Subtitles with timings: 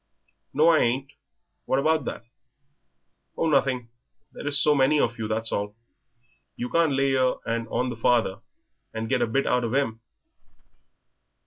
[0.51, 1.11] "No, I ain't;
[1.65, 2.25] what about that?"
[3.37, 3.89] "Oh, nothing;
[4.31, 5.75] there is so many of you, that's all.
[6.55, 8.39] You can't lay yer 'and on the father
[8.95, 10.01] and get a bit out of 'im?"